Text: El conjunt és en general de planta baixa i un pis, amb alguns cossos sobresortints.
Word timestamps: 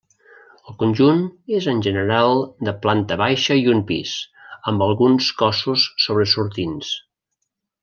El 0.69 0.75
conjunt 0.83 1.19
és 1.57 1.67
en 1.73 1.83
general 1.87 2.41
de 2.69 2.73
planta 2.87 3.19
baixa 3.23 3.59
i 3.65 3.69
un 3.75 3.85
pis, 3.93 4.15
amb 4.73 4.87
alguns 4.89 5.31
cossos 5.45 5.85
sobresortints. 6.07 6.91